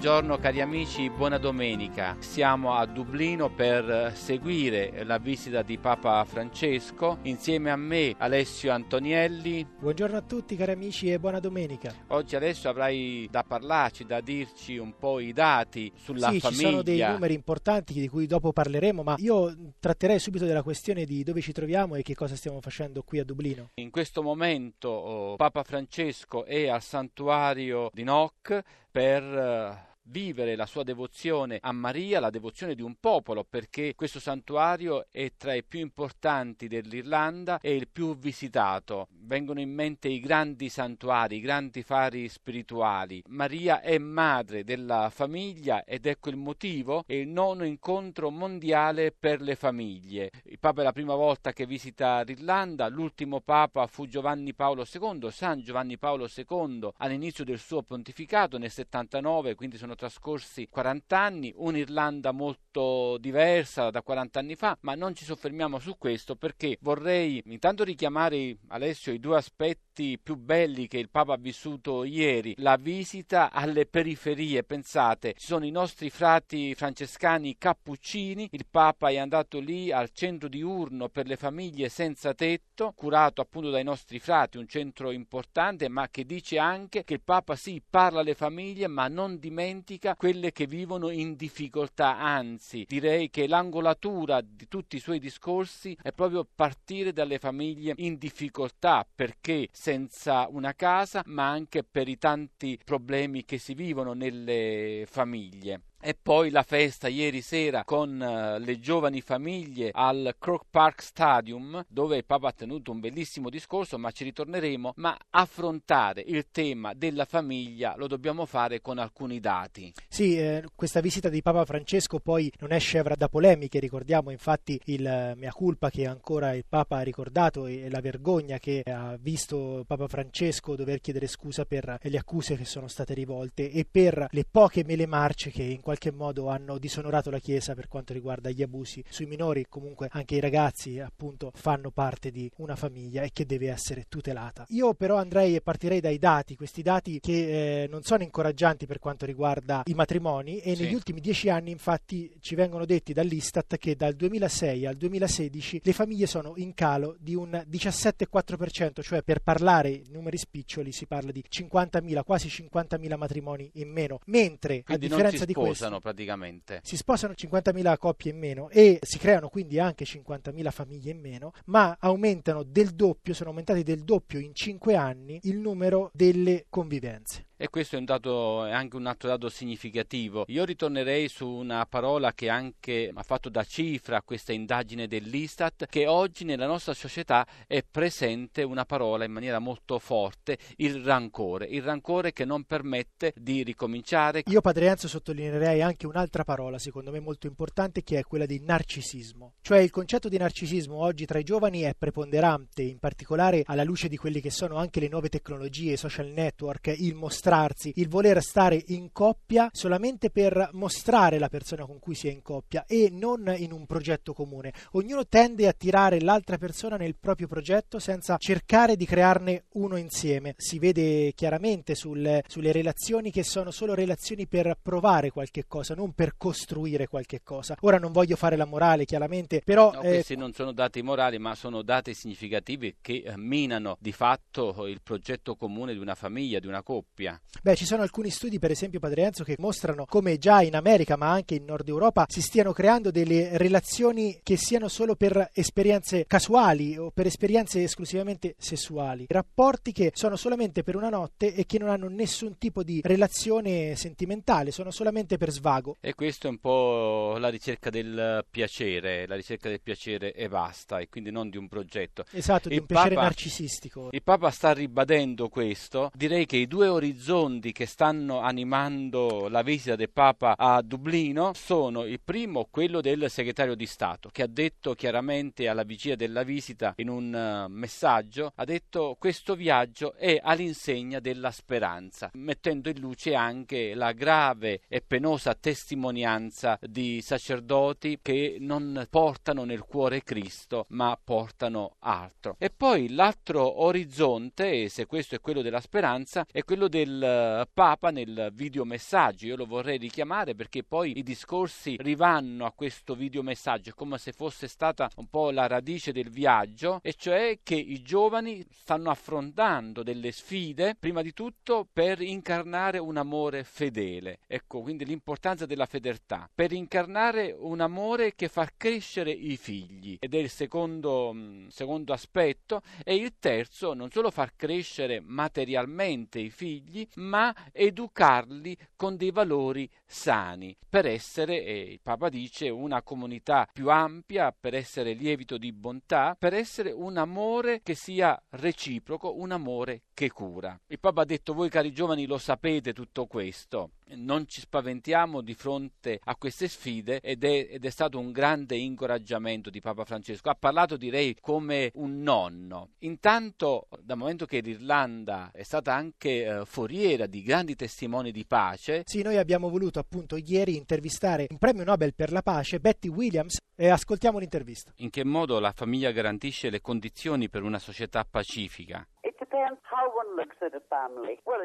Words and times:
Buongiorno 0.00 0.38
cari 0.38 0.60
amici, 0.60 1.10
buona 1.10 1.38
domenica. 1.38 2.14
Siamo 2.20 2.74
a 2.74 2.86
Dublino 2.86 3.52
per 3.52 4.12
seguire 4.14 5.02
la 5.02 5.18
visita 5.18 5.62
di 5.62 5.76
Papa 5.76 6.24
Francesco 6.24 7.18
insieme 7.22 7.72
a 7.72 7.76
me 7.76 8.14
Alessio 8.16 8.70
Antonielli. 8.70 9.66
Buongiorno 9.80 10.16
a 10.16 10.22
tutti 10.22 10.54
cari 10.54 10.70
amici 10.70 11.10
e 11.10 11.18
buona 11.18 11.40
domenica. 11.40 11.92
Oggi 12.10 12.36
Alessio 12.36 12.70
avrai 12.70 13.26
da 13.28 13.42
parlarci, 13.42 14.04
da 14.04 14.20
dirci 14.20 14.76
un 14.76 14.96
po' 14.96 15.18
i 15.18 15.32
dati 15.32 15.90
sulla 15.96 16.30
sì, 16.30 16.38
famiglia. 16.38 16.62
Ci 16.62 16.70
sono 16.70 16.82
dei 16.82 17.00
numeri 17.00 17.34
importanti 17.34 17.92
di 17.92 18.06
cui 18.06 18.28
dopo 18.28 18.52
parleremo, 18.52 19.02
ma 19.02 19.16
io 19.18 19.52
tratterei 19.80 20.20
subito 20.20 20.44
della 20.44 20.62
questione 20.62 21.06
di 21.06 21.24
dove 21.24 21.40
ci 21.40 21.50
troviamo 21.50 21.96
e 21.96 22.02
che 22.02 22.14
cosa 22.14 22.36
stiamo 22.36 22.60
facendo 22.60 23.02
qui 23.02 23.18
a 23.18 23.24
Dublino. 23.24 23.70
In 23.74 23.90
questo 23.90 24.22
momento 24.22 24.90
oh, 24.90 25.34
Papa 25.34 25.64
Francesco 25.64 26.44
è 26.44 26.68
al 26.68 26.82
santuario 26.82 27.90
di 27.92 28.04
Noc 28.04 28.62
per 28.92 29.22
eh, 29.22 29.87
vivere 30.08 30.56
la 30.56 30.66
sua 30.66 30.82
devozione 30.82 31.58
a 31.60 31.72
Maria, 31.72 32.20
la 32.20 32.30
devozione 32.30 32.74
di 32.74 32.82
un 32.82 32.96
popolo, 32.98 33.44
perché 33.44 33.94
questo 33.94 34.20
santuario 34.20 35.06
è 35.10 35.32
tra 35.36 35.54
i 35.54 35.64
più 35.64 35.80
importanti 35.80 36.68
dell'Irlanda 36.68 37.58
e 37.60 37.74
il 37.74 37.88
più 37.88 38.16
visitato. 38.16 39.08
Vengono 39.10 39.60
in 39.60 39.72
mente 39.72 40.08
i 40.08 40.20
grandi 40.20 40.68
santuari, 40.68 41.36
i 41.36 41.40
grandi 41.40 41.82
fari 41.82 42.28
spirituali. 42.28 43.22
Maria 43.28 43.80
è 43.80 43.98
madre 43.98 44.64
della 44.64 45.10
famiglia 45.10 45.84
ed 45.84 46.06
ecco 46.06 46.30
il 46.30 46.36
motivo, 46.36 47.04
è 47.06 47.14
il 47.14 47.28
nono 47.28 47.64
incontro 47.64 48.30
mondiale 48.30 49.12
per 49.12 49.40
le 49.40 49.54
famiglie. 49.54 50.30
Il 50.44 50.58
Papa 50.58 50.80
è 50.80 50.84
la 50.84 50.92
prima 50.92 51.14
volta 51.14 51.52
che 51.52 51.66
visita 51.66 52.22
l'Irlanda, 52.22 52.88
l'ultimo 52.88 53.40
Papa 53.40 53.86
fu 53.86 54.06
Giovanni 54.06 54.54
Paolo 54.54 54.86
II, 54.90 55.30
San 55.30 55.60
Giovanni 55.60 55.98
Paolo 55.98 56.28
II, 56.34 56.90
all'inizio 56.98 57.44
del 57.44 57.58
suo 57.58 57.82
pontificato 57.82 58.58
nel 58.58 58.70
79, 58.70 59.54
quindi 59.54 59.76
sono 59.76 59.94
trascorsi 59.98 60.68
40 60.68 61.18
anni, 61.18 61.52
un'Irlanda 61.56 62.30
molto 62.30 63.18
diversa 63.18 63.90
da 63.90 64.00
40 64.00 64.38
anni 64.38 64.54
fa, 64.54 64.78
ma 64.82 64.94
non 64.94 65.14
ci 65.16 65.24
soffermiamo 65.24 65.80
su 65.80 65.98
questo 65.98 66.36
perché 66.36 66.78
vorrei 66.82 67.42
intanto 67.46 67.82
richiamare 67.82 68.58
Alessio 68.68 69.12
i 69.12 69.18
due 69.18 69.36
aspetti 69.36 69.87
più 70.22 70.36
belli 70.36 70.86
che 70.86 70.98
il 70.98 71.08
Papa 71.10 71.34
ha 71.34 71.38
vissuto 71.38 72.04
ieri, 72.04 72.54
la 72.58 72.76
visita 72.76 73.50
alle 73.50 73.86
periferie, 73.86 74.62
pensate, 74.62 75.34
ci 75.36 75.46
sono 75.46 75.64
i 75.64 75.70
nostri 75.70 76.10
frati 76.10 76.74
francescani 76.74 77.56
cappuccini, 77.58 78.48
il 78.52 78.66
Papa 78.70 79.08
è 79.08 79.16
andato 79.16 79.58
lì 79.58 79.90
al 79.90 80.10
centro 80.12 80.48
diurno 80.48 81.08
per 81.08 81.26
le 81.26 81.36
famiglie 81.36 81.88
senza 81.88 82.34
tetto, 82.34 82.92
curato 82.94 83.40
appunto 83.40 83.70
dai 83.70 83.82
nostri 83.82 84.18
frati, 84.18 84.56
un 84.56 84.68
centro 84.68 85.10
importante, 85.10 85.88
ma 85.88 86.08
che 86.08 86.24
dice 86.24 86.58
anche 86.58 87.02
che 87.02 87.14
il 87.14 87.22
Papa 87.22 87.56
sì 87.56 87.82
parla 87.88 88.20
alle 88.20 88.34
famiglie, 88.34 88.86
ma 88.86 89.08
non 89.08 89.38
dimentica 89.38 90.14
quelle 90.14 90.52
che 90.52 90.66
vivono 90.66 91.10
in 91.10 91.34
difficoltà, 91.34 92.18
anzi 92.18 92.84
direi 92.88 93.30
che 93.30 93.46
l'angolatura 93.46 94.40
di 94.40 94.68
tutti 94.68 94.96
i 94.96 95.00
suoi 95.00 95.18
discorsi 95.18 95.96
è 96.00 96.12
proprio 96.12 96.46
partire 96.54 97.12
dalle 97.12 97.38
famiglie 97.38 97.94
in 97.96 98.16
difficoltà, 98.18 99.06
perché 99.12 99.68
senza 99.88 100.46
una 100.50 100.74
casa, 100.74 101.22
ma 101.24 101.48
anche 101.48 101.82
per 101.82 102.08
i 102.08 102.18
tanti 102.18 102.78
problemi 102.84 103.46
che 103.46 103.56
si 103.56 103.72
vivono 103.72 104.12
nelle 104.12 105.06
famiglie. 105.08 105.80
E 106.00 106.16
poi 106.20 106.50
la 106.50 106.62
festa 106.62 107.08
ieri 107.08 107.40
sera 107.40 107.82
con 107.82 108.20
uh, 108.20 108.62
le 108.62 108.78
giovani 108.78 109.20
famiglie 109.20 109.90
al 109.92 110.36
Croke 110.38 110.66
Park 110.70 111.02
Stadium, 111.02 111.84
dove 111.88 112.16
il 112.16 112.24
Papa 112.24 112.48
ha 112.48 112.52
tenuto 112.52 112.92
un 112.92 113.00
bellissimo 113.00 113.50
discorso, 113.50 113.98
ma 113.98 114.12
ci 114.12 114.22
ritorneremo. 114.22 114.92
Ma 114.94 115.18
affrontare 115.30 116.22
il 116.24 116.46
tema 116.52 116.94
della 116.94 117.24
famiglia 117.24 117.96
lo 117.96 118.06
dobbiamo 118.06 118.46
fare 118.46 118.80
con 118.80 118.98
alcuni 118.98 119.40
dati. 119.40 119.92
Sì, 120.08 120.38
eh, 120.38 120.62
questa 120.76 121.00
visita 121.00 121.28
di 121.28 121.42
Papa 121.42 121.64
Francesco 121.64 122.20
poi 122.20 122.48
non 122.60 122.70
è 122.70 122.78
scevra 122.78 123.16
da 123.16 123.28
polemiche, 123.28 123.80
ricordiamo 123.80 124.30
infatti 124.30 124.80
il 124.84 125.00
uh, 125.00 125.36
mea 125.36 125.52
culpa 125.52 125.90
che 125.90 126.06
ancora 126.06 126.54
il 126.54 126.64
Papa 126.68 126.98
ha 126.98 127.02
ricordato 127.02 127.66
e 127.66 127.90
la 127.90 128.00
vergogna 128.00 128.60
che 128.60 128.82
ha 128.86 129.16
visto 129.18 129.82
Papa 129.84 130.06
Francesco 130.06 130.76
dover 130.76 131.00
chiedere 131.00 131.26
scusa 131.26 131.64
per 131.64 131.98
le 132.00 132.18
accuse 132.18 132.56
che 132.56 132.64
sono 132.64 132.86
state 132.86 133.14
rivolte 133.14 133.68
e 133.68 133.84
per 133.84 134.28
le 134.30 134.44
poche 134.48 134.84
mele 134.84 135.06
marce 135.06 135.50
che 135.50 135.64
in 135.64 135.86
qualche 135.88 136.10
modo 136.10 136.48
hanno 136.48 136.76
disonorato 136.76 137.30
la 137.30 137.38
Chiesa 137.38 137.74
per 137.74 137.88
quanto 137.88 138.12
riguarda 138.12 138.50
gli 138.50 138.60
abusi 138.60 139.02
sui 139.08 139.24
minori, 139.24 139.64
comunque 139.70 140.08
anche 140.10 140.34
i 140.34 140.40
ragazzi 140.40 140.98
appunto 140.98 141.50
fanno 141.54 141.90
parte 141.90 142.30
di 142.30 142.50
una 142.56 142.76
famiglia 142.76 143.22
e 143.22 143.30
che 143.32 143.46
deve 143.46 143.70
essere 143.70 144.04
tutelata. 144.06 144.66
Io 144.68 144.92
però 144.92 145.16
andrei 145.16 145.54
e 145.54 145.62
partirei 145.62 146.00
dai 146.00 146.18
dati, 146.18 146.56
questi 146.56 146.82
dati 146.82 147.20
che 147.20 147.84
eh, 147.84 147.88
non 147.88 148.02
sono 148.02 148.22
incoraggianti 148.22 148.84
per 148.84 148.98
quanto 148.98 149.24
riguarda 149.24 149.80
i 149.86 149.94
matrimoni 149.94 150.58
e 150.58 150.74
sì. 150.74 150.82
negli 150.82 150.92
ultimi 150.92 151.20
dieci 151.20 151.48
anni 151.48 151.70
infatti 151.70 152.36
ci 152.40 152.54
vengono 152.54 152.84
detti 152.84 153.14
dall'Istat 153.14 153.78
che 153.78 153.96
dal 153.96 154.12
2006 154.12 154.84
al 154.84 154.94
2016 154.94 155.80
le 155.84 155.92
famiglie 155.94 156.26
sono 156.26 156.52
in 156.56 156.74
calo 156.74 157.16
di 157.18 157.34
un 157.34 157.64
17,4%, 157.66 159.00
cioè 159.00 159.22
per 159.22 159.40
parlare 159.40 159.88
in 159.88 160.12
numeri 160.12 160.36
spiccioli 160.36 160.92
si 160.92 161.06
parla 161.06 161.32
di 161.32 161.42
50.000, 161.48 162.24
quasi 162.24 162.48
50.000 162.48 163.16
matrimoni 163.16 163.70
in 163.76 163.90
meno, 163.90 164.18
mentre 164.26 164.82
Quindi 164.82 165.06
a 165.06 165.08
differenza 165.08 165.46
di 165.46 165.54
questo 165.54 165.77
sposano 165.78 166.00
praticamente. 166.00 166.80
Si 166.82 166.96
sposano 166.96 167.34
50.000 167.34 167.96
coppie 167.96 168.32
in 168.32 168.38
meno 168.38 168.68
e 168.68 168.98
si 169.02 169.18
creano 169.18 169.48
quindi 169.48 169.78
anche 169.78 170.04
50.000 170.04 170.70
famiglie 170.70 171.12
in 171.12 171.20
meno, 171.20 171.52
ma 171.66 171.96
aumentano 172.00 172.64
del 172.64 172.90
doppio, 172.90 173.32
sono 173.32 173.50
aumentati 173.50 173.82
del 173.84 174.02
doppio 174.02 174.40
in 174.40 174.54
5 174.54 174.96
anni 174.96 175.38
il 175.44 175.58
numero 175.58 176.10
delle 176.12 176.66
convivenze. 176.68 177.47
E 177.60 177.68
questo 177.70 177.96
è, 177.96 178.00
dato, 178.02 178.64
è 178.66 178.70
anche 178.70 178.94
un 178.94 179.06
altro 179.06 179.28
dato 179.28 179.48
significativo. 179.48 180.44
Io 180.46 180.64
ritornerei 180.64 181.26
su 181.26 181.48
una 181.48 181.84
parola 181.86 182.32
che 182.32 182.48
anche 182.48 183.10
ha 183.12 183.22
fatto 183.24 183.48
da 183.48 183.64
cifra 183.64 184.22
questa 184.22 184.52
indagine 184.52 185.08
dell'Istat, 185.08 185.86
che 185.86 186.06
oggi 186.06 186.44
nella 186.44 186.68
nostra 186.68 186.94
società 186.94 187.44
è 187.66 187.82
presente 187.82 188.62
una 188.62 188.84
parola 188.84 189.24
in 189.24 189.32
maniera 189.32 189.58
molto 189.58 189.98
forte, 189.98 190.56
il 190.76 191.02
rancore. 191.02 191.66
Il 191.66 191.82
rancore 191.82 192.32
che 192.32 192.44
non 192.44 192.62
permette 192.62 193.34
di 193.34 193.64
ricominciare. 193.64 194.44
Io, 194.46 194.60
Padre 194.60 194.86
Enzo, 194.86 195.08
sottolineerei 195.08 195.82
anche 195.82 196.06
un'altra 196.06 196.44
parola, 196.44 196.78
secondo 196.78 197.10
me 197.10 197.18
molto 197.18 197.48
importante, 197.48 198.04
che 198.04 198.20
è 198.20 198.22
quella 198.22 198.46
di 198.46 198.60
narcisismo. 198.60 199.54
Cioè 199.62 199.78
il 199.78 199.90
concetto 199.90 200.28
di 200.28 200.38
narcisismo 200.38 200.94
oggi 200.94 201.26
tra 201.26 201.40
i 201.40 201.44
giovani 201.44 201.80
è 201.80 201.96
preponderante, 201.98 202.82
in 202.82 203.00
particolare 203.00 203.62
alla 203.64 203.82
luce 203.82 204.06
di 204.06 204.16
quelli 204.16 204.40
che 204.40 204.52
sono 204.52 204.76
anche 204.76 205.00
le 205.00 205.08
nuove 205.08 205.28
tecnologie, 205.28 205.94
i 205.94 205.96
social 205.96 206.28
network, 206.28 206.94
il 206.96 207.16
mostrare 207.16 207.46
mostrarsi, 207.48 207.92
il 207.96 208.08
voler 208.08 208.42
stare 208.42 208.82
in 208.88 209.10
coppia 209.10 209.70
solamente 209.72 210.30
per 210.30 210.70
mostrare 210.72 211.38
la 211.38 211.48
persona 211.48 211.86
con 211.86 211.98
cui 211.98 212.14
si 212.14 212.28
è 212.28 212.30
in 212.30 212.42
coppia 212.42 212.84
e 212.86 213.08
non 213.10 213.52
in 213.56 213.72
un 213.72 213.86
progetto 213.86 214.34
comune. 214.34 214.72
Ognuno 214.92 215.26
tende 215.26 215.66
a 215.66 215.72
tirare 215.72 216.20
l'altra 216.20 216.58
persona 216.58 216.96
nel 216.96 217.16
proprio 217.16 217.46
progetto 217.46 217.98
senza 217.98 218.36
cercare 218.38 218.96
di 218.96 219.06
crearne 219.06 219.64
uno 219.72 219.96
insieme. 219.96 220.54
Si 220.58 220.78
vede 220.78 221.32
chiaramente 221.32 221.94
sulle, 221.94 222.44
sulle 222.46 222.72
relazioni 222.72 223.30
che 223.30 223.42
sono 223.42 223.70
solo 223.70 223.94
relazioni 223.94 224.46
per 224.46 224.76
provare 224.80 225.30
qualche 225.30 225.64
cosa, 225.66 225.94
non 225.94 226.12
per 226.12 226.34
costruire 226.36 227.06
qualche 227.06 227.40
cosa. 227.42 227.76
Ora 227.80 227.98
non 227.98 228.12
voglio 228.12 228.36
fare 228.36 228.56
la 228.56 228.66
morale, 228.66 229.04
chiaramente, 229.04 229.62
però... 229.64 229.92
No, 229.92 230.00
questi 230.00 230.34
eh, 230.34 230.36
non 230.36 230.52
sono 230.52 230.72
dati 230.72 231.00
morali, 231.02 231.38
ma 231.38 231.54
sono 231.54 231.82
dati 231.82 232.12
significativi 232.12 232.96
che 233.00 233.22
eh, 233.24 233.36
minano 233.36 233.96
di 234.00 234.12
fatto 234.12 234.86
il 234.86 235.00
progetto 235.02 235.56
comune 235.56 235.92
di 235.94 235.98
una 235.98 236.14
famiglia, 236.14 236.58
di 236.58 236.66
una 236.66 236.82
coppia. 236.82 237.37
Beh, 237.62 237.74
ci 237.74 237.86
sono 237.86 238.02
alcuni 238.02 238.30
studi, 238.30 238.58
per 238.58 238.70
esempio, 238.70 239.00
Padre 239.00 239.24
Enzo, 239.24 239.44
che 239.44 239.56
mostrano 239.58 240.04
come 240.04 240.38
già 240.38 240.62
in 240.62 240.76
America, 240.76 241.16
ma 241.16 241.30
anche 241.30 241.54
in 241.54 241.64
Nord 241.64 241.88
Europa, 241.88 242.26
si 242.28 242.40
stiano 242.40 242.72
creando 242.72 243.10
delle 243.10 243.56
relazioni 243.58 244.40
che 244.42 244.56
siano 244.56 244.88
solo 244.88 245.16
per 245.16 245.50
esperienze 245.54 246.24
casuali 246.26 246.96
o 246.96 247.10
per 247.10 247.26
esperienze 247.26 247.82
esclusivamente 247.82 248.54
sessuali. 248.58 249.26
Rapporti 249.28 249.92
che 249.92 250.12
sono 250.14 250.36
solamente 250.36 250.82
per 250.82 250.96
una 250.96 251.08
notte 251.08 251.54
e 251.54 251.66
che 251.66 251.78
non 251.78 251.88
hanno 251.88 252.08
nessun 252.08 252.58
tipo 252.58 252.82
di 252.82 253.00
relazione 253.02 253.96
sentimentale, 253.96 254.70
sono 254.70 254.90
solamente 254.90 255.36
per 255.36 255.50
svago. 255.50 255.96
E 256.00 256.14
questo 256.14 256.46
è 256.46 256.50
un 256.50 256.58
po' 256.58 257.36
la 257.38 257.48
ricerca 257.48 257.90
del 257.90 258.44
piacere, 258.48 259.26
la 259.26 259.36
ricerca 259.36 259.68
del 259.68 259.80
piacere 259.80 260.32
e 260.32 260.48
basta, 260.48 260.98
e 260.98 261.08
quindi 261.08 261.30
non 261.30 261.50
di 261.50 261.56
un 261.56 261.68
progetto. 261.68 262.24
Esatto, 262.30 262.68
di 262.68 262.74
il 262.74 262.80
un 262.82 262.86
piacere 262.86 263.14
narcisistico. 263.14 264.08
Il 264.12 264.22
Papa 264.22 264.50
sta 264.50 264.72
ribadendo 264.72 265.48
questo. 265.48 266.10
Direi 266.14 266.46
che 266.46 266.56
i 266.56 266.66
due 266.66 266.88
orizzonti 266.88 267.27
orizzonti 267.28 267.72
che 267.72 267.84
stanno 267.84 268.40
animando 268.40 269.48
la 269.48 269.60
visita 269.60 269.96
del 269.96 270.10
Papa 270.10 270.54
a 270.56 270.80
Dublino 270.80 271.52
sono 271.54 272.04
il 272.04 272.20
primo 272.24 272.68
quello 272.70 273.02
del 273.02 273.28
segretario 273.28 273.74
di 273.74 273.84
Stato 273.84 274.30
che 274.32 274.42
ha 274.42 274.46
detto 274.46 274.94
chiaramente 274.94 275.68
alla 275.68 275.82
vigilia 275.82 276.16
della 276.16 276.42
visita 276.42 276.94
in 276.96 277.10
un 277.10 277.66
uh, 277.66 277.70
messaggio 277.70 278.52
ha 278.54 278.64
detto 278.64 279.16
questo 279.18 279.54
viaggio 279.54 280.14
è 280.14 280.40
all'insegna 280.42 281.20
della 281.20 281.50
speranza 281.50 282.30
mettendo 282.32 282.88
in 282.88 282.98
luce 282.98 283.34
anche 283.34 283.94
la 283.94 284.12
grave 284.12 284.80
e 284.88 285.02
penosa 285.06 285.54
testimonianza 285.54 286.78
di 286.80 287.20
sacerdoti 287.20 288.20
che 288.22 288.56
non 288.58 289.06
portano 289.10 289.64
nel 289.64 289.82
cuore 289.82 290.22
Cristo 290.22 290.86
ma 290.90 291.18
portano 291.22 291.96
altro. 292.00 292.56
E 292.58 292.70
poi 292.70 293.10
l'altro 293.10 293.82
orizzonte 293.82 294.88
se 294.88 295.04
questo 295.06 295.34
è 295.34 295.40
quello 295.40 295.60
della 295.60 295.80
speranza 295.80 296.46
è 296.50 296.64
quello 296.64 296.88
del 296.88 297.17
uh, 297.20 297.68
Papa 297.72 298.10
nel 298.10 298.50
videomessaggio. 298.52 299.46
Io 299.46 299.56
lo 299.56 299.66
vorrei 299.66 299.98
richiamare 299.98 300.54
perché 300.54 300.82
poi 300.82 301.18
i 301.18 301.22
discorsi 301.22 301.96
rivanno 301.98 302.64
a 302.64 302.72
questo 302.72 303.14
videomessaggio 303.14 303.92
come 303.94 304.18
se 304.18 304.32
fosse 304.32 304.68
stata 304.68 305.10
un 305.16 305.28
po' 305.28 305.50
la 305.50 305.66
radice 305.66 306.12
del 306.12 306.30
viaggio 306.30 307.00
e 307.02 307.14
cioè 307.14 307.58
che 307.62 307.74
i 307.74 308.02
giovani 308.02 308.64
stanno 308.70 309.10
affrontando 309.10 310.02
delle 310.02 310.32
sfide 310.32 310.94
prima 310.98 311.22
di 311.22 311.32
tutto 311.32 311.86
per 311.92 312.20
incarnare 312.20 312.98
un 312.98 313.16
amore 313.16 313.64
fedele. 313.64 314.40
Ecco 314.46 314.80
quindi 314.80 315.04
l'importanza 315.04 315.66
della 315.66 315.86
fedeltà 315.86 316.48
per 316.54 316.72
incarnare 316.72 317.54
un 317.58 317.80
amore 317.80 318.34
che 318.34 318.48
fa 318.48 318.68
crescere 318.76 319.30
i 319.30 319.56
figli. 319.56 320.16
Ed 320.20 320.34
è 320.34 320.38
il 320.38 320.50
secondo, 320.50 321.32
mm, 321.32 321.68
secondo 321.68 322.12
aspetto 322.12 322.82
e 323.04 323.14
il 323.14 323.34
terzo 323.38 323.94
non 323.94 324.10
solo 324.10 324.30
far 324.30 324.54
crescere 324.56 325.20
materialmente 325.20 326.38
i 326.38 326.50
figli 326.50 327.07
ma 327.16 327.54
educarli 327.72 328.76
con 328.96 329.16
dei 329.16 329.30
valori 329.30 329.90
sani. 330.04 330.76
Per 330.88 331.06
essere, 331.06 331.64
e 331.64 331.80
il 331.92 332.00
Papa 332.00 332.28
dice, 332.28 332.68
una 332.68 333.02
comunità 333.02 333.68
più 333.72 333.90
ampia, 333.90 334.54
per 334.58 334.74
essere 334.74 335.12
lievito 335.12 335.58
di 335.58 335.72
bontà, 335.72 336.36
per 336.38 336.54
essere 336.54 336.90
un 336.90 337.16
amore 337.16 337.80
che 337.82 337.94
sia 337.94 338.40
reciproco, 338.50 339.38
un 339.38 339.52
amore 339.52 340.02
che 340.18 340.32
cura. 340.32 340.76
Il 340.88 340.98
Papa 340.98 341.20
ha 341.20 341.24
detto, 341.24 341.54
voi 341.54 341.68
cari 341.68 341.92
giovani 341.92 342.26
lo 342.26 342.38
sapete 342.38 342.92
tutto 342.92 343.26
questo, 343.26 343.92
non 344.16 344.48
ci 344.48 344.60
spaventiamo 344.60 345.42
di 345.42 345.54
fronte 345.54 346.18
a 346.24 346.34
queste 346.34 346.66
sfide 346.66 347.20
ed 347.20 347.44
è, 347.44 347.68
ed 347.70 347.84
è, 347.84 347.90
stato 347.90 348.18
un 348.18 348.32
grande 348.32 348.76
incoraggiamento 348.76 349.70
di 349.70 349.80
Papa 349.80 350.04
Francesco. 350.04 350.50
Ha 350.50 350.56
parlato 350.58 350.96
direi 350.96 351.36
come 351.40 351.92
un 351.94 352.20
nonno. 352.20 352.94
Intanto, 353.02 353.86
dal 354.00 354.16
momento 354.16 354.44
che 354.44 354.58
l'Irlanda 354.58 355.52
è 355.52 355.62
stata 355.62 355.94
anche 355.94 356.44
eh, 356.44 356.64
foriera 356.64 357.26
di 357.26 357.40
grandi 357.42 357.76
testimoni 357.76 358.32
di 358.32 358.44
pace. 358.44 359.02
Sì, 359.04 359.22
noi 359.22 359.36
abbiamo 359.36 359.68
voluto 359.68 360.00
appunto 360.00 360.36
ieri 360.36 360.74
intervistare 360.74 361.46
un 361.48 361.58
premio 361.58 361.84
Nobel 361.84 362.12
per 362.12 362.32
la 362.32 362.42
pace, 362.42 362.80
Betty 362.80 363.06
Williams, 363.06 363.58
e 363.76 363.88
ascoltiamo 363.88 364.40
l'intervista. 364.40 364.92
In 364.96 365.10
che 365.10 365.24
modo 365.24 365.60
la 365.60 365.70
famiglia 365.70 366.10
garantisce 366.10 366.70
le 366.70 366.80
condizioni 366.80 367.48
per 367.48 367.62
una 367.62 367.78
società 367.78 368.26
pacifica? 368.28 369.06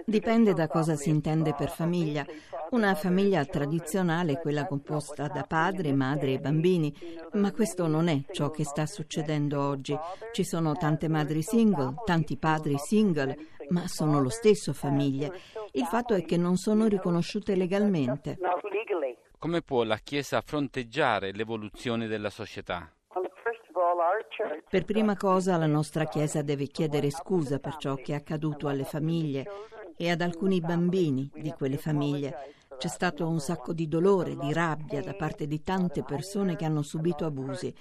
Dipende 0.05 0.53
da 0.53 0.67
cosa 0.67 0.95
si 0.95 1.09
intende 1.09 1.53
per 1.53 1.69
famiglia. 1.69 2.25
Una 2.71 2.95
famiglia 2.95 3.43
tradizionale 3.45 4.33
è 4.33 4.39
quella 4.39 4.65
composta 4.65 5.27
da 5.27 5.43
padre, 5.43 5.93
madre 5.93 6.33
e 6.33 6.39
bambini, 6.39 6.93
ma 7.33 7.51
questo 7.51 7.87
non 7.87 8.07
è 8.07 8.23
ciò 8.31 8.49
che 8.51 8.63
sta 8.63 8.85
succedendo 8.85 9.61
oggi. 9.61 9.97
Ci 10.31 10.43
sono 10.43 10.73
tante 10.73 11.07
madri 11.07 11.41
single, 11.41 11.95
tanti 12.05 12.37
padri 12.37 12.77
single, 12.77 13.37
ma 13.69 13.87
sono 13.87 14.21
lo 14.21 14.29
stesso 14.29 14.73
famiglie. 14.73 15.31
Il 15.71 15.85
fatto 15.85 16.13
è 16.13 16.23
che 16.23 16.37
non 16.37 16.57
sono 16.57 16.87
riconosciute 16.87 17.55
legalmente. 17.55 18.37
Come 19.37 19.61
può 19.61 19.83
la 19.83 19.97
Chiesa 19.97 20.41
fronteggiare 20.41 21.33
l'evoluzione 21.33 22.07
della 22.07 22.29
società? 22.29 22.89
Per 24.69 24.85
prima 24.85 25.15
cosa 25.15 25.57
la 25.57 25.67
nostra 25.67 26.05
Chiesa 26.05 26.41
deve 26.41 26.65
chiedere 26.67 27.11
scusa 27.11 27.59
per 27.59 27.75
ciò 27.77 27.95
che 27.95 28.13
è 28.13 28.15
accaduto 28.15 28.67
alle 28.67 28.83
famiglie 28.83 29.45
e 29.95 30.09
ad 30.09 30.21
alcuni 30.21 30.59
bambini 30.59 31.29
di 31.33 31.51
quelle 31.51 31.77
famiglie. 31.77 32.55
C'è 32.77 32.87
stato 32.87 33.27
un 33.27 33.39
sacco 33.39 33.73
di 33.73 33.87
dolore, 33.87 34.35
di 34.35 34.51
rabbia 34.51 35.01
da 35.01 35.13
parte 35.13 35.45
di 35.45 35.61
tante 35.61 36.03
persone 36.03 36.55
che 36.55 36.65
hanno 36.65 36.81
subito 36.81 37.25
abusi. 37.25 37.73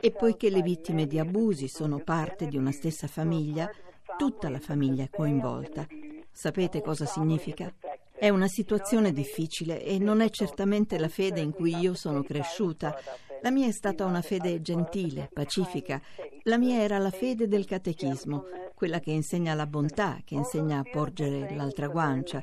E 0.00 0.10
poiché 0.10 0.48
le 0.48 0.62
vittime 0.62 1.06
di 1.06 1.18
abusi 1.18 1.68
sono 1.68 1.98
parte 1.98 2.46
di 2.46 2.56
una 2.56 2.72
stessa 2.72 3.06
famiglia, 3.06 3.70
tutta 4.16 4.48
la 4.48 4.58
famiglia 4.58 5.04
è 5.04 5.10
coinvolta. 5.10 5.86
Sapete 6.30 6.80
cosa 6.80 7.04
significa? 7.04 7.72
È 8.10 8.28
una 8.30 8.48
situazione 8.48 9.12
difficile 9.12 9.82
e 9.84 9.98
non 9.98 10.20
è 10.20 10.30
certamente 10.30 10.98
la 10.98 11.08
fede 11.08 11.40
in 11.40 11.52
cui 11.52 11.76
io 11.76 11.94
sono 11.94 12.22
cresciuta. 12.22 12.96
La 13.42 13.50
mia 13.50 13.66
è 13.66 13.72
stata 13.72 14.04
una 14.04 14.22
fede 14.22 14.62
gentile, 14.62 15.28
pacifica. 15.32 16.00
La 16.44 16.58
mia 16.58 16.80
era 16.80 16.98
la 16.98 17.10
fede 17.10 17.48
del 17.48 17.64
catechismo, 17.64 18.44
quella 18.72 19.00
che 19.00 19.10
insegna 19.10 19.54
la 19.54 19.66
bontà, 19.66 20.20
che 20.24 20.34
insegna 20.34 20.78
a 20.78 20.84
porgere 20.88 21.52
l'altra 21.54 21.88
guancia. 21.88 22.40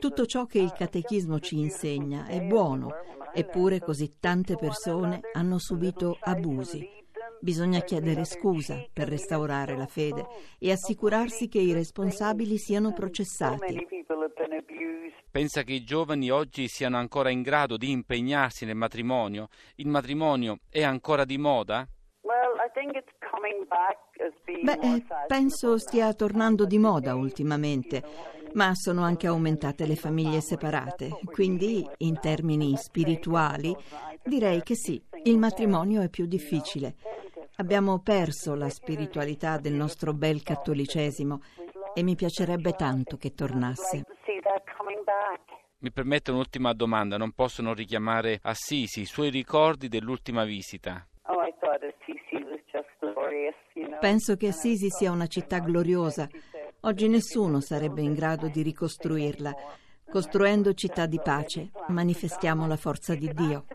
Tutto 0.00 0.26
ciò 0.26 0.46
che 0.46 0.58
il 0.58 0.72
catechismo 0.72 1.38
ci 1.38 1.58
insegna 1.58 2.26
è 2.26 2.40
buono, 2.40 2.90
eppure 3.32 3.78
così 3.78 4.16
tante 4.18 4.56
persone 4.56 5.20
hanno 5.32 5.58
subito 5.58 6.16
abusi. 6.20 6.99
Bisogna 7.40 7.80
chiedere 7.80 8.24
scusa 8.24 8.84
per 8.92 9.08
restaurare 9.08 9.76
la 9.76 9.86
fede 9.86 10.26
e 10.58 10.70
assicurarsi 10.70 11.48
che 11.48 11.58
i 11.58 11.72
responsabili 11.72 12.58
siano 12.58 12.92
processati. 12.92 13.86
Pensa 15.30 15.62
che 15.62 15.72
i 15.72 15.84
giovani 15.84 16.30
oggi 16.30 16.68
siano 16.68 16.98
ancora 16.98 17.30
in 17.30 17.42
grado 17.42 17.76
di 17.76 17.90
impegnarsi 17.90 18.64
nel 18.64 18.74
matrimonio? 18.74 19.48
Il 19.76 19.88
matrimonio 19.88 20.58
è 20.68 20.82
ancora 20.82 21.24
di 21.24 21.38
moda? 21.38 21.86
Beh, 24.62 24.78
eh, 24.82 25.04
penso 25.26 25.78
stia 25.78 26.12
tornando 26.12 26.66
di 26.66 26.78
moda 26.78 27.14
ultimamente, 27.14 28.02
ma 28.54 28.74
sono 28.74 29.02
anche 29.02 29.28
aumentate 29.28 29.86
le 29.86 29.96
famiglie 29.96 30.40
separate, 30.40 31.08
quindi 31.24 31.88
in 31.98 32.18
termini 32.18 32.76
spirituali 32.76 33.74
direi 34.24 34.62
che 34.62 34.74
sì, 34.74 35.02
il 35.24 35.38
matrimonio 35.38 36.02
è 36.02 36.08
più 36.08 36.26
difficile. 36.26 36.96
Abbiamo 37.60 37.98
perso 37.98 38.54
la 38.54 38.70
spiritualità 38.70 39.58
del 39.58 39.74
nostro 39.74 40.14
bel 40.14 40.42
cattolicesimo 40.42 41.42
e 41.92 42.02
mi 42.02 42.14
piacerebbe 42.14 42.72
tanto 42.72 43.18
che 43.18 43.34
tornasse. 43.34 44.02
Mi 45.80 45.92
permette 45.92 46.30
un'ultima 46.30 46.72
domanda, 46.72 47.18
non 47.18 47.32
posso 47.32 47.60
non 47.60 47.74
richiamare 47.74 48.38
Assisi, 48.44 49.02
i 49.02 49.04
suoi 49.04 49.28
ricordi 49.28 49.88
dell'ultima 49.88 50.44
visita. 50.44 51.06
Oh, 51.26 51.40
Penso 54.00 54.36
che 54.36 54.48
Assisi 54.48 54.88
sia 54.88 55.10
una 55.10 55.26
città 55.26 55.58
gloriosa. 55.58 56.26
Oggi 56.80 57.08
nessuno 57.08 57.60
sarebbe 57.60 58.00
in 58.00 58.14
grado 58.14 58.48
di 58.48 58.62
ricostruirla. 58.62 59.52
Costruendo 60.10 60.72
città 60.72 61.04
di 61.04 61.20
pace, 61.22 61.72
manifestiamo 61.88 62.66
la 62.66 62.76
forza 62.76 63.14
di 63.14 63.30
Dio. 63.34 63.66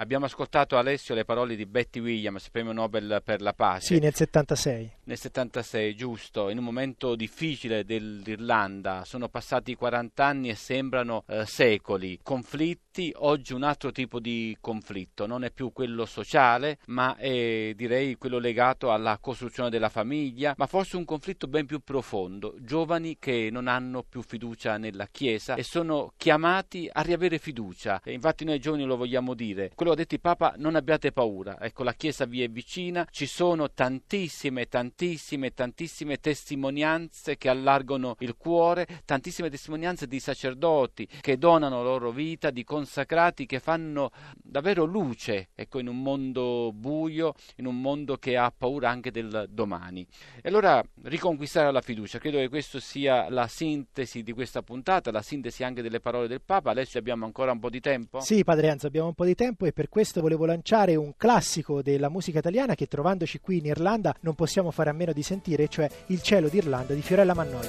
Abbiamo 0.00 0.24
ascoltato 0.24 0.78
Alessio 0.78 1.14
le 1.14 1.26
parole 1.26 1.54
di 1.56 1.66
Betty 1.66 2.00
Williams, 2.00 2.48
premio 2.48 2.72
Nobel 2.72 3.20
per 3.22 3.42
la 3.42 3.52
pace. 3.52 3.94
Sì, 3.94 3.98
nel 3.98 4.14
76. 4.14 4.92
Nel 5.04 5.18
76, 5.18 5.94
giusto, 5.94 6.48
in 6.48 6.56
un 6.56 6.64
momento 6.64 7.14
difficile 7.14 7.84
dell'Irlanda. 7.84 9.04
Sono 9.04 9.28
passati 9.28 9.74
40 9.74 10.24
anni 10.24 10.48
e 10.48 10.54
sembrano 10.54 11.24
eh, 11.26 11.44
secoli. 11.44 12.18
Conflitti, 12.22 12.80
oggi 13.14 13.52
un 13.52 13.62
altro 13.62 13.92
tipo 13.92 14.18
di 14.18 14.56
conflitto. 14.60 15.26
Non 15.26 15.44
è 15.44 15.50
più 15.50 15.72
quello 15.72 16.04
sociale, 16.06 16.78
ma 16.86 17.16
è 17.16 17.72
direi 17.76 18.16
quello 18.16 18.38
legato 18.38 18.90
alla 18.90 19.18
costruzione 19.18 19.70
della 19.70 19.88
famiglia, 19.88 20.54
ma 20.56 20.66
forse 20.66 20.96
un 20.96 21.04
conflitto 21.04 21.46
ben 21.46 21.66
più 21.66 21.80
profondo. 21.80 22.56
Giovani 22.58 23.16
che 23.18 23.48
non 23.50 23.68
hanno 23.68 24.02
più 24.02 24.22
fiducia 24.22 24.76
nella 24.76 25.06
Chiesa 25.06 25.54
e 25.54 25.62
sono 25.62 26.12
chiamati 26.16 26.88
a 26.92 27.02
riavere 27.02 27.38
fiducia. 27.38 28.00
E 28.04 28.12
infatti 28.12 28.44
noi 28.44 28.58
giovani 28.58 28.84
lo 28.84 28.96
vogliamo 28.96 29.34
dire. 29.34 29.70
Quello 29.74 29.92
ha 29.92 29.96
detto 29.96 30.14
il 30.14 30.20
Papa, 30.20 30.54
non 30.56 30.74
abbiate 30.74 31.12
paura, 31.12 31.60
ecco 31.60 31.84
la 31.84 31.94
Chiesa 31.94 32.24
vi 32.24 32.42
è 32.42 32.48
vicina, 32.48 33.06
ci 33.10 33.26
sono 33.26 33.70
tantissime, 33.70 34.66
tantissime, 34.66 35.54
tantissime 35.54 36.18
testimonianze 36.18 37.36
che 37.36 37.48
allargano 37.48 38.16
il 38.18 38.36
cuore, 38.36 38.86
tantissime 39.04 39.50
testimonianze 39.50 40.06
di 40.06 40.18
sacerdoti 40.18 41.06
che 41.20 41.38
donano 41.38 41.78
la 41.78 41.88
loro 41.88 42.10
vita, 42.10 42.50
di 42.50 42.64
consacrati 42.80 43.44
che 43.44 43.60
fanno 43.60 44.10
davvero 44.42 44.84
luce, 44.84 45.50
ecco, 45.54 45.80
in 45.80 45.88
un 45.88 46.00
mondo 46.00 46.72
buio, 46.72 47.34
in 47.56 47.66
un 47.66 47.78
mondo 47.78 48.16
che 48.16 48.38
ha 48.38 48.50
paura 48.56 48.88
anche 48.88 49.10
del 49.10 49.46
domani. 49.50 50.06
E 50.40 50.48
allora 50.48 50.82
riconquistare 51.02 51.70
la 51.70 51.82
fiducia, 51.82 52.18
credo 52.18 52.38
che 52.38 52.48
questa 52.48 52.80
sia 52.80 53.28
la 53.28 53.46
sintesi 53.46 54.22
di 54.22 54.32
questa 54.32 54.62
puntata, 54.62 55.10
la 55.10 55.20
sintesi 55.20 55.62
anche 55.62 55.82
delle 55.82 56.00
parole 56.00 56.26
del 56.26 56.40
Papa. 56.40 56.70
Adesso 56.70 56.96
abbiamo 56.96 57.26
ancora 57.26 57.52
un 57.52 57.58
po' 57.58 57.68
di 57.68 57.80
tempo? 57.80 58.20
Sì, 58.20 58.44
Padre 58.44 58.70
Anzo, 58.70 58.86
abbiamo 58.86 59.08
un 59.08 59.14
po' 59.14 59.26
di 59.26 59.34
tempo 59.34 59.66
e 59.66 59.72
per 59.72 59.90
questo 59.90 60.22
volevo 60.22 60.46
lanciare 60.46 60.96
un 60.96 61.12
classico 61.18 61.82
della 61.82 62.08
musica 62.08 62.38
italiana 62.38 62.74
che 62.74 62.86
trovandoci 62.86 63.40
qui 63.40 63.58
in 63.58 63.66
Irlanda 63.66 64.14
non 64.20 64.34
possiamo 64.34 64.70
fare 64.70 64.88
a 64.88 64.94
meno 64.94 65.12
di 65.12 65.22
sentire, 65.22 65.68
cioè 65.68 65.88
Il 66.06 66.22
cielo 66.22 66.48
d'Irlanda 66.48 66.94
di 66.94 67.02
Fiorella 67.02 67.34
Mannoia. 67.34 67.68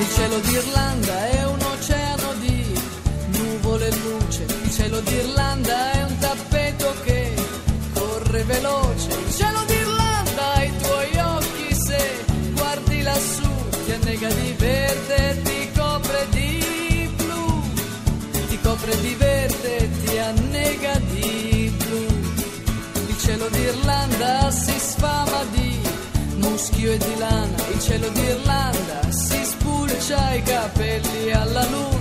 Il 0.00 0.08
cielo 0.08 0.40
d'Irlanda 0.40 1.28
è 1.28 1.43
D'Irlanda 5.14 5.92
è 5.92 6.02
un 6.02 6.18
tappeto 6.18 6.92
che 7.04 7.34
corre 7.94 8.42
veloce. 8.42 9.08
Il 9.26 9.32
cielo 9.32 9.62
d'Irlanda 9.64 10.62
i 10.64 10.72
tuoi 10.82 11.18
occhi 11.18 11.72
se 11.72 12.24
guardi 12.54 13.00
lassù 13.02 13.48
ti 13.84 13.92
annega 13.92 14.28
di 14.28 14.54
verde, 14.58 15.40
ti 15.44 15.70
copre 15.72 16.26
di 16.30 17.14
blu. 17.14 17.62
Ti 18.48 18.58
copre 18.60 19.00
di 19.02 19.14
verde, 19.14 19.88
ti 20.02 20.18
annega 20.18 20.98
di 21.12 21.72
blu. 21.78 22.06
Il 23.06 23.18
cielo 23.18 23.48
d'Irlanda 23.50 24.50
si 24.50 24.76
sfama 24.76 25.44
di 25.52 25.78
muschio 26.38 26.90
e 26.90 26.98
di 26.98 27.18
lana. 27.18 27.68
Il 27.72 27.80
cielo 27.80 28.08
d'Irlanda 28.08 29.12
si 29.12 29.44
spulcia 29.44 30.34
i 30.34 30.42
capelli 30.42 31.30
alla 31.30 31.64
luna. 31.66 31.93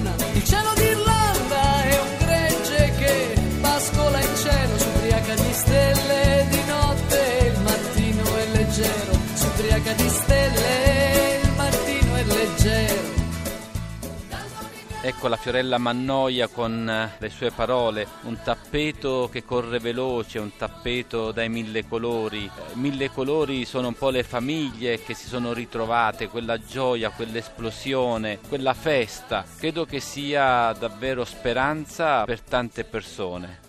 Ecco 15.05 15.27
la 15.27 15.35
Fiorella 15.35 15.77
Mannoia 15.77 16.47
con 16.47 16.89
eh, 16.89 17.17
le 17.17 17.29
sue 17.29 17.51
parole, 17.51 18.07
un 18.21 18.39
tappeto 18.41 19.27
che 19.29 19.43
corre 19.43 19.79
veloce, 19.79 20.39
un 20.39 20.55
tappeto 20.55 21.33
dai 21.33 21.49
mille 21.49 21.85
colori. 21.85 22.45
Eh, 22.45 22.75
mille 22.75 23.11
colori 23.11 23.65
sono 23.65 23.89
un 23.89 23.95
po' 23.95 24.11
le 24.11 24.23
famiglie 24.23 25.03
che 25.03 25.13
si 25.13 25.27
sono 25.27 25.51
ritrovate, 25.51 26.29
quella 26.29 26.57
gioia, 26.57 27.09
quell'esplosione, 27.09 28.39
quella 28.47 28.73
festa. 28.73 29.43
Credo 29.57 29.83
che 29.83 29.99
sia 29.99 30.71
davvero 30.71 31.25
speranza 31.25 32.23
per 32.23 32.39
tante 32.39 32.85
persone. 32.85 33.59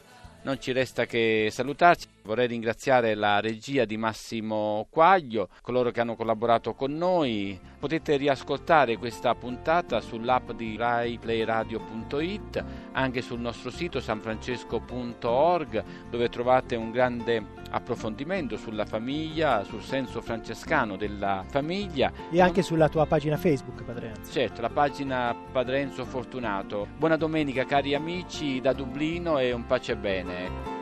Non 0.43 0.61
ci 0.61 0.71
resta 0.71 1.05
che 1.05 1.49
salutarci. 1.51 2.14
Vorrei 2.27 2.47
ringraziare 2.47 3.15
la 3.15 3.39
regia 3.39 3.85
di 3.85 3.99
Massimo 3.99 4.87
Quaglio, 4.89 5.51
coloro 5.61 5.91
che 5.91 6.01
hanno 6.01 6.17
collaborato 6.17 6.73
con 6.73 6.97
noi. 6.97 7.61
Potete 7.79 8.17
riascoltare 8.17 8.97
questa 8.97 9.35
puntata 9.35 10.01
sull'app 10.01 10.53
di 10.53 10.75
raiplayradio.it, 10.75 12.65
anche 12.93 13.21
sul 13.21 13.41
nostro 13.41 13.71
sito 13.71 14.01
sanfrancesco.org, 14.01 15.85
dove 16.09 16.31
trovate 16.31 16.77
un 16.77 16.91
grande 16.91 17.45
approfondimento 17.69 18.57
sulla 18.57 18.87
famiglia, 18.87 19.63
sul 19.63 19.83
senso 19.83 20.23
francescano 20.23 20.97
della 20.97 21.45
famiglia. 21.47 22.11
E 22.31 22.41
anche 22.41 22.63
sulla 22.63 22.89
tua 22.89 23.05
pagina 23.05 23.37
Facebook, 23.37 23.83
Padre 23.83 24.15
Enzo. 24.17 24.33
Certo, 24.33 24.63
la 24.63 24.71
pagina 24.71 25.37
Padre 25.53 25.81
Enzo 25.81 26.07
Fortunato. 26.07 26.87
Buona 26.97 27.19
domenica 27.19 27.67
cari 27.67 27.95
amici 27.95 28.63
da 28.63 28.73
Dublino 28.73 29.37
e 29.37 29.53
un 29.53 29.67
pace 29.67 29.95
bene. 29.95 30.74